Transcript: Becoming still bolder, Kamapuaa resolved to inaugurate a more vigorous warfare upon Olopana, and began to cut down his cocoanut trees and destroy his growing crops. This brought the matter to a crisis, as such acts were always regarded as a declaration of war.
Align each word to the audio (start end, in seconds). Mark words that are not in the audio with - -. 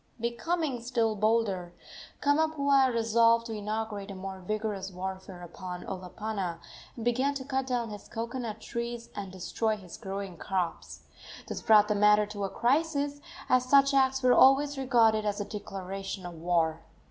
Becoming 0.19 0.81
still 0.81 1.15
bolder, 1.15 1.75
Kamapuaa 2.23 2.91
resolved 2.91 3.45
to 3.45 3.53
inaugurate 3.53 4.09
a 4.09 4.15
more 4.15 4.39
vigorous 4.39 4.89
warfare 4.89 5.43
upon 5.43 5.83
Olopana, 5.85 6.57
and 6.95 7.05
began 7.05 7.35
to 7.35 7.45
cut 7.45 7.67
down 7.67 7.91
his 7.91 8.07
cocoanut 8.07 8.59
trees 8.59 9.11
and 9.15 9.31
destroy 9.31 9.77
his 9.77 9.97
growing 9.97 10.37
crops. 10.37 11.03
This 11.47 11.61
brought 11.61 11.87
the 11.87 11.93
matter 11.93 12.25
to 12.25 12.45
a 12.45 12.49
crisis, 12.49 13.21
as 13.47 13.65
such 13.65 13.93
acts 13.93 14.23
were 14.23 14.33
always 14.33 14.75
regarded 14.75 15.23
as 15.23 15.39
a 15.39 15.45
declaration 15.45 16.25
of 16.25 16.33
war. 16.33 16.81